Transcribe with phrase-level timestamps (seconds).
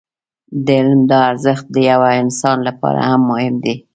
[0.65, 3.75] د علم دا ارزښت د يوه انسان لپاره هم مهم دی.